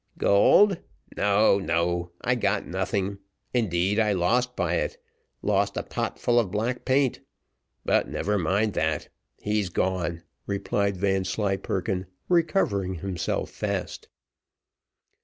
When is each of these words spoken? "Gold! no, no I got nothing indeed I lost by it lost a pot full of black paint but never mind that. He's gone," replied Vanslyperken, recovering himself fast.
"Gold! 0.17 0.79
no, 1.15 1.59
no 1.59 2.09
I 2.21 2.33
got 2.33 2.65
nothing 2.65 3.19
indeed 3.53 3.99
I 3.99 4.13
lost 4.13 4.55
by 4.55 4.77
it 4.77 4.97
lost 5.43 5.77
a 5.77 5.83
pot 5.83 6.17
full 6.17 6.39
of 6.39 6.49
black 6.49 6.85
paint 6.85 7.19
but 7.85 8.09
never 8.09 8.39
mind 8.39 8.73
that. 8.73 9.09
He's 9.39 9.69
gone," 9.69 10.23
replied 10.47 10.97
Vanslyperken, 10.97 12.07
recovering 12.27 12.95
himself 12.95 13.51
fast. 13.51 14.07